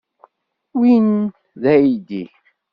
Win 0.79 1.07
d 1.61 1.63
aydi. 1.73 2.23